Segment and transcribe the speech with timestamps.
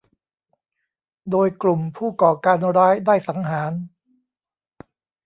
[1.31, 3.71] โดยกลุ่มผู้ก่อการร้ายได้สังหาร